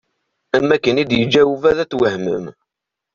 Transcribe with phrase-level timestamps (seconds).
[0.57, 2.45] Am akken i d-iğaweb ad twehmem.